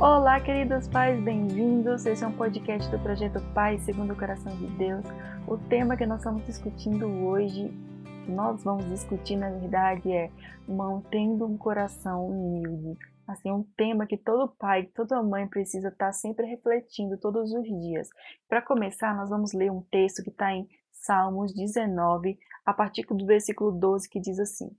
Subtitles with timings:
[0.00, 2.06] Olá, queridos pais, bem-vindos.
[2.06, 5.04] Esse é um podcast do projeto Pai Segundo o Coração de Deus.
[5.46, 7.70] O tema que nós estamos discutindo hoje,
[8.26, 10.30] nós vamos discutir, na verdade, é
[10.66, 12.98] mantendo um coração humilde.
[13.28, 18.08] Assim, um tema que todo pai, toda mãe precisa estar sempre refletindo todos os dias.
[18.48, 23.26] Para começar, nós vamos ler um texto que está em Salmos 19, a partir do
[23.26, 24.70] versículo 12, que diz assim: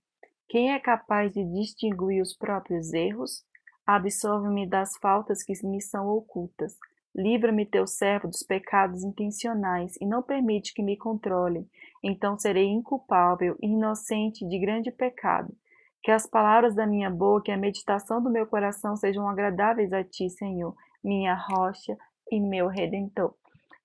[0.49, 3.45] Quem é capaz de distinguir os próprios erros?
[3.85, 6.77] Absolve-me das faltas que me são ocultas.
[7.13, 11.67] Livra-me, teu servo, dos pecados intencionais e não permite que me controlem.
[12.03, 15.53] Então serei inculpável e inocente de grande pecado.
[16.01, 20.03] Que as palavras da minha boca e a meditação do meu coração sejam agradáveis a
[20.03, 21.97] ti, Senhor, minha rocha
[22.31, 23.35] e meu redentor.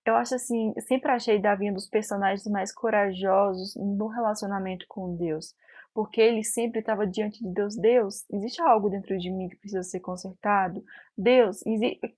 [0.04, 5.52] Eu acho assim, sempre achei Davi um dos personagens mais corajosos no relacionamento com Deus
[5.96, 7.74] porque ele sempre estava diante de Deus.
[7.74, 10.84] Deus, existe algo dentro de mim que precisa ser consertado?
[11.16, 11.60] Deus,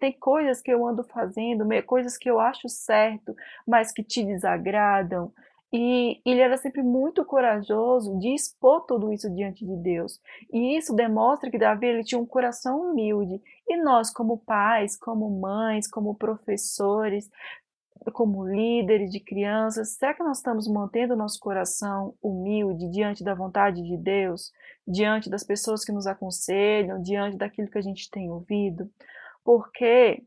[0.01, 5.33] tem coisas que eu ando fazendo, coisas que eu acho certo, mas que te desagradam.
[5.73, 10.21] E ele era sempre muito corajoso de expor tudo isso diante de Deus.
[10.53, 13.41] E isso demonstra que Davi ele tinha um coração humilde.
[13.69, 17.31] E nós, como pais, como mães, como professores,
[18.13, 23.35] como líderes de crianças, será que nós estamos mantendo o nosso coração humilde diante da
[23.35, 24.53] vontade de Deus,
[24.87, 28.91] diante das pessoas que nos aconselham, diante daquilo que a gente tem ouvido?
[29.45, 30.23] Porque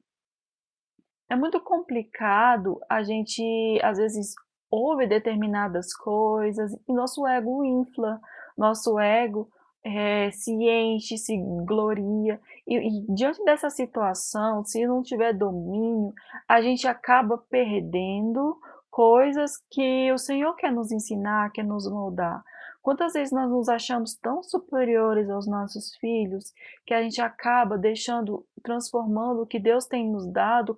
[1.30, 4.36] é muito complicado a gente, às vezes,
[4.70, 8.20] ouve determinadas coisas e nosso ego infla,
[8.58, 9.50] nosso ego
[9.84, 12.40] é, se enche, se gloria.
[12.72, 16.14] E, e, diante dessa situação, se não tiver domínio,
[16.48, 18.58] a gente acaba perdendo
[18.90, 22.42] coisas que o Senhor quer nos ensinar, quer nos moldar.
[22.82, 26.54] Quantas vezes nós nos achamos tão superiores aos nossos filhos
[26.86, 30.78] que a gente acaba deixando, transformando o que Deus tem nos dado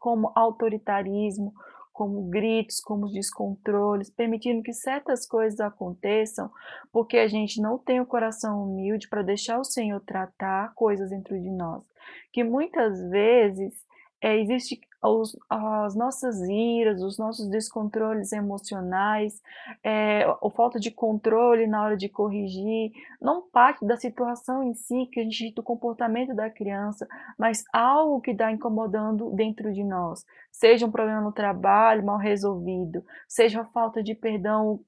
[0.00, 1.52] como autoritarismo,
[1.96, 6.50] como gritos, como descontroles, permitindo que certas coisas aconteçam,
[6.92, 11.40] porque a gente não tem o coração humilde para deixar o Senhor tratar coisas dentro
[11.40, 11.82] de nós.
[12.30, 13.72] Que muitas vezes
[14.20, 19.40] é, existe os, as nossas iras, os nossos descontroles emocionais,
[19.82, 25.06] é, a falta de controle na hora de corrigir, não parte da situação em si,
[25.12, 27.06] que a gente do comportamento da criança,
[27.38, 30.24] mas algo que está incomodando dentro de nós.
[30.50, 34.80] Seja um problema no trabalho mal resolvido, seja a falta de perdão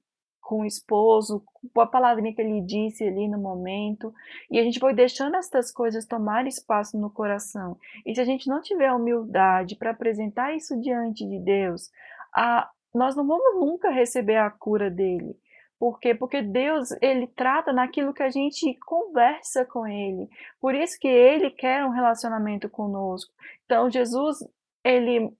[0.49, 4.11] com o esposo, com a palavrinha que ele disse ali no momento,
[4.49, 7.77] e a gente foi deixando essas coisas tomar espaço no coração.
[8.03, 11.91] E se a gente não tiver humildade para apresentar isso diante de Deus,
[12.33, 15.37] a, nós não vamos nunca receber a cura dele.
[15.77, 16.15] Por quê?
[16.15, 20.27] Porque Deus, ele trata naquilo que a gente conversa com ele.
[20.59, 23.31] Por isso que ele quer um relacionamento conosco.
[23.65, 24.39] Então, Jesus,
[24.83, 25.31] ele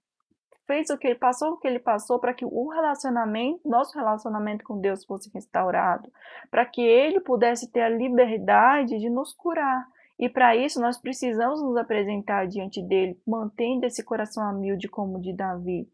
[0.70, 4.64] fez o que ele passou, o que ele passou para que o relacionamento, nosso relacionamento
[4.64, 6.12] com Deus fosse restaurado,
[6.52, 9.88] para que ele pudesse ter a liberdade de nos curar.
[10.20, 15.22] E para isso nós precisamos nos apresentar diante dele, mantendo esse coração humilde como o
[15.22, 15.88] de Davi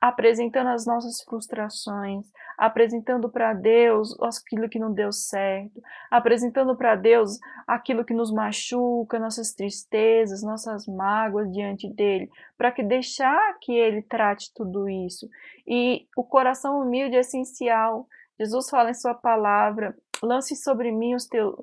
[0.00, 2.24] apresentando as nossas frustrações,
[2.56, 9.18] apresentando para Deus aquilo que não deu certo, apresentando para Deus aquilo que nos machuca,
[9.18, 15.28] nossas tristezas, nossas mágoas diante dele, para que deixar que ele trate tudo isso.
[15.66, 18.06] E o coração humilde é essencial.
[18.38, 21.54] Jesus fala em sua palavra: lance sobre mim os teus,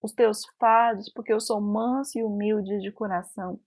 [0.00, 3.58] os teus fardos, porque eu sou manso e humilde de coração.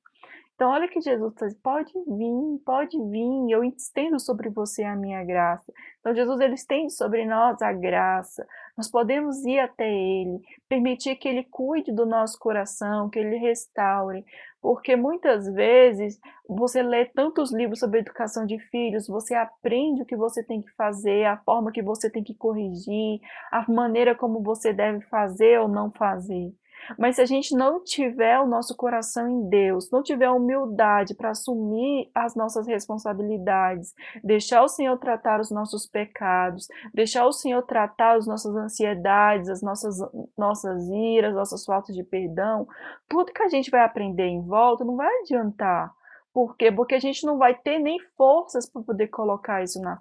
[0.58, 5.24] Então, olha que Jesus diz: pode vir, pode vir, eu estendo sobre você a minha
[5.24, 5.72] graça.
[6.00, 8.44] Então, Jesus ele estende sobre nós a graça.
[8.76, 14.26] Nós podemos ir até Ele, permitir que Ele cuide do nosso coração, que Ele restaure.
[14.60, 16.20] Porque muitas vezes
[16.50, 20.72] você lê tantos livros sobre educação de filhos, você aprende o que você tem que
[20.72, 25.68] fazer, a forma que você tem que corrigir, a maneira como você deve fazer ou
[25.68, 26.52] não fazer.
[26.98, 31.32] Mas se a gente não tiver o nosso coração em Deus, não tiver humildade para
[31.32, 33.94] assumir as nossas responsabilidades,
[34.24, 39.62] deixar o Senhor tratar os nossos pecados, deixar o Senhor tratar as nossas ansiedades, as
[39.62, 39.98] nossas,
[40.38, 42.68] nossas iras, nossas faltas de perdão,
[43.08, 45.94] tudo que a gente vai aprender em volta não vai adiantar.
[46.34, 46.72] Por quê?
[46.72, 50.00] Porque a gente não vai ter nem forças para poder colocar isso na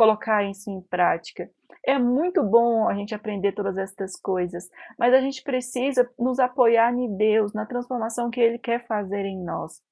[0.00, 1.50] colocar isso em prática.
[1.84, 4.66] É muito bom a gente aprender todas essas coisas,
[4.98, 9.38] mas a gente precisa nos apoiar em Deus, na transformação que Ele quer fazer em
[9.44, 9.82] nós.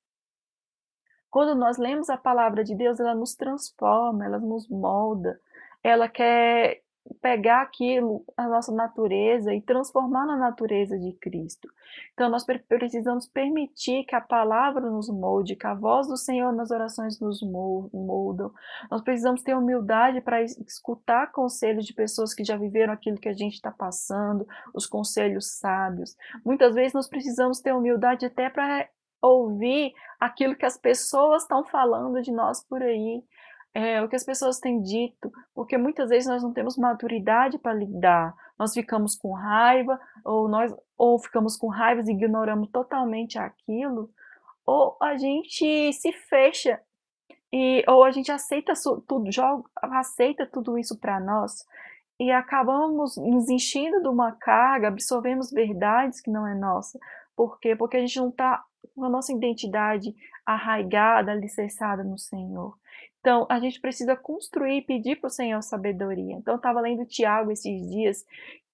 [1.29, 5.39] Quando nós lemos a palavra de Deus, ela nos transforma, ela nos molda,
[5.83, 6.81] ela quer
[7.21, 11.69] pegar aquilo, a nossa natureza e transformar na natureza de Cristo.
[12.13, 16.71] Então nós precisamos permitir que a palavra nos molde, que a voz do Senhor nas
[16.71, 18.53] orações nos moldam.
[18.91, 23.35] Nós precisamos ter humildade para escutar conselhos de pessoas que já viveram aquilo que a
[23.35, 26.17] gente está passando, os conselhos sábios.
[26.45, 28.89] Muitas vezes nós precisamos ter humildade até para
[29.21, 33.23] ouvir aquilo que as pessoas estão falando de nós por aí,
[33.75, 37.75] é, o que as pessoas têm dito, porque muitas vezes nós não temos maturidade para
[37.75, 38.35] lidar.
[38.59, 44.11] Nós ficamos com raiva, ou nós ou ficamos com raiva e ignoramos totalmente aquilo,
[44.67, 46.81] ou a gente se fecha
[47.53, 48.73] e ou a gente aceita
[49.07, 51.65] tudo, joga, aceita tudo isso para nós
[52.21, 56.99] e acabamos nos enchendo de uma carga, absorvemos verdades que não é nossa.
[57.37, 57.77] Por quê?
[57.77, 62.77] Porque a gente não está com a nossa identidade arraigada, alicerçada no Senhor.
[63.21, 66.37] Então, a gente precisa construir e pedir para o Senhor sabedoria.
[66.37, 68.25] Então, eu estava lendo Tiago esses dias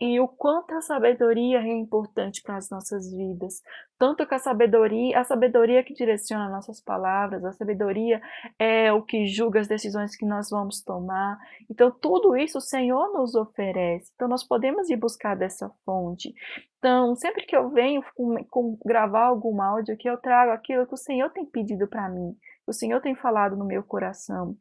[0.00, 3.62] e o quanto a sabedoria é importante para as nossas vidas.
[3.98, 8.20] Tanto que a sabedoria, a sabedoria que direciona nossas palavras, a sabedoria
[8.58, 11.38] é o que julga as decisões que nós vamos tomar.
[11.70, 14.12] Então, tudo isso o Senhor nos oferece.
[14.14, 16.34] Então, nós podemos ir buscar dessa fonte.
[16.78, 20.94] Então, sempre que eu venho com, com gravar algum áudio aqui, eu trago aquilo que
[20.94, 24.56] o Senhor tem pedido para mim o Senhor tem falado no meu coração.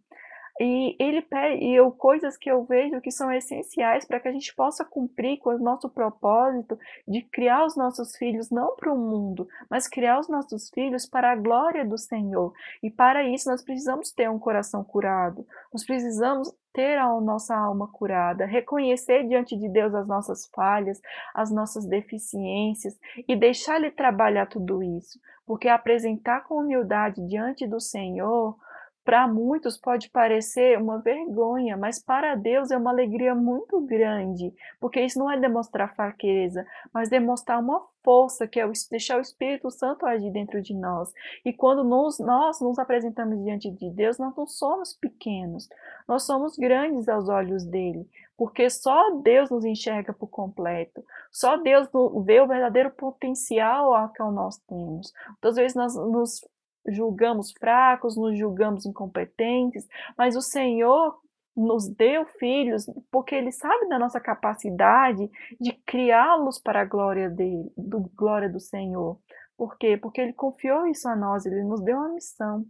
[0.59, 4.31] E ele pede, e eu, coisas que eu vejo que são essenciais para que a
[4.31, 6.77] gente possa cumprir com o nosso propósito
[7.07, 11.31] de criar os nossos filhos não para o mundo, mas criar os nossos filhos para
[11.31, 12.53] a glória do Senhor.
[12.83, 17.87] E para isso nós precisamos ter um coração curado, nós precisamos ter a nossa alma
[17.87, 21.01] curada, reconhecer diante de Deus as nossas falhas,
[21.33, 22.97] as nossas deficiências
[23.27, 28.55] e deixar Ele trabalhar tudo isso, porque apresentar com humildade diante do Senhor
[29.03, 35.01] para muitos pode parecer uma vergonha, mas para Deus é uma alegria muito grande, porque
[35.01, 40.05] isso não é demonstrar fraqueza, mas demonstrar uma força que é deixar o Espírito Santo
[40.05, 41.11] agir dentro de nós.
[41.43, 45.67] E quando nós, nós nos apresentamos diante de Deus, nós não somos pequenos,
[46.07, 48.07] nós somos grandes aos olhos dele,
[48.37, 51.89] porque só Deus nos enxerga por completo, só Deus
[52.25, 55.13] vê o verdadeiro potencial que nós temos.
[55.27, 56.41] Muitas vezes nós nos
[56.87, 59.87] julgamos fracos, nos julgamos incompetentes,
[60.17, 61.19] mas o Senhor
[61.55, 67.71] nos deu filhos porque ele sabe da nossa capacidade de criá-los para a glória dele,
[67.77, 69.19] do glória do Senhor.
[69.55, 69.97] Por quê?
[69.97, 72.65] Porque ele confiou isso a nós, ele nos deu uma missão.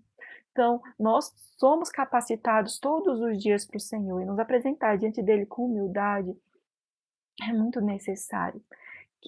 [0.51, 5.45] Então, nós somos capacitados todos os dias para o Senhor e nos apresentar diante dele
[5.45, 6.35] com humildade
[7.41, 8.61] é muito necessário.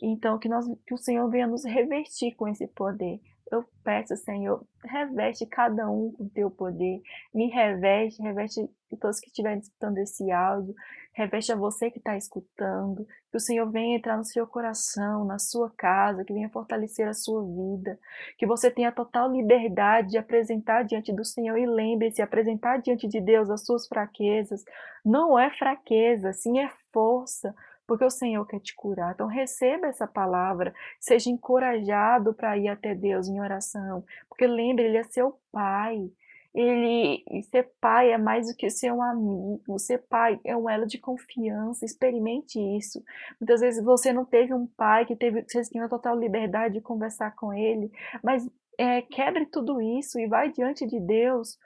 [0.02, 3.20] Então, que, nós, que o Senhor venha nos revertir com esse poder,
[3.52, 7.02] eu peço, Senhor, reveste cada um com o teu poder,
[7.34, 8.68] me reveste, reveste
[9.00, 10.74] todos que estiverem escutando esse áudio,
[11.14, 15.38] reveste a você que está escutando, que o Senhor venha entrar no seu coração, na
[15.38, 18.00] sua casa, que venha fortalecer a sua vida,
[18.38, 21.58] que você tenha total liberdade de apresentar diante do Senhor.
[21.58, 24.64] E lembre-se, apresentar diante de Deus as suas fraquezas,
[25.04, 27.54] não é fraqueza, sim é força,
[27.88, 29.14] porque o Senhor quer te curar.
[29.14, 34.98] Então receba essa palavra, seja encorajado para ir até Deus em oração, porque lembre, Ele
[34.98, 36.10] é seu Pai.
[36.56, 37.22] Ele,
[37.52, 40.98] ser pai é mais do que ser um amigo, ser pai é um elo de
[40.98, 43.04] confiança, experimente isso.
[43.42, 47.36] Muitas vezes você não teve um pai que teve, você tinha total liberdade de conversar
[47.36, 47.92] com ele,
[48.24, 51.60] mas é, quebre tudo isso e vai diante de Deus.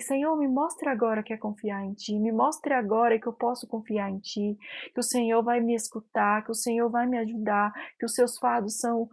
[0.00, 3.66] Senhor, me mostre agora que é confiar em Ti, me mostre agora que eu posso
[3.66, 4.58] confiar em Ti,
[4.92, 8.38] que o Senhor vai me escutar, que o Senhor vai me ajudar, que os seus
[8.38, 9.08] fardos são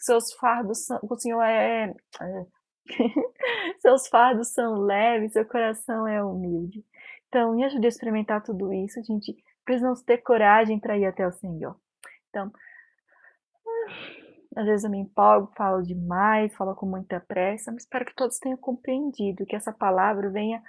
[0.00, 2.46] seus fardos são, o Senhor é, é
[3.80, 6.84] seus fardos são leves, seu coração é humilde.
[7.28, 11.26] Então, me ajude a experimentar tudo isso, a gente precisamos ter coragem para ir até
[11.26, 11.76] o Senhor.
[12.30, 12.50] Então,
[14.56, 18.38] às vezes eu me empolgo, falo demais, falo com muita pressa, mas espero que todos
[18.38, 20.62] tenham compreendido que essa palavra venha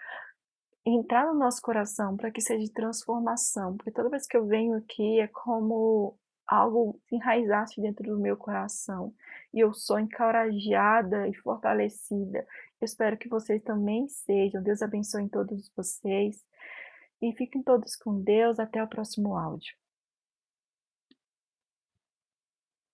[0.85, 4.77] entrar no nosso coração para que seja de transformação, porque toda vez que eu venho
[4.77, 9.13] aqui é como algo se enraizasse dentro do meu coração
[9.53, 12.45] e eu sou encorajada e fortalecida.
[12.81, 14.61] Eu espero que vocês também sejam.
[14.61, 16.43] Deus abençoe todos vocês
[17.21, 18.59] e fiquem todos com Deus.
[18.59, 19.82] Até o próximo áudio.